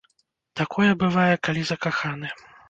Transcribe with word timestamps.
Такое 0.61 0.87
бывае, 1.03 1.35
калі 1.49 1.61
закаханы. 1.73 2.33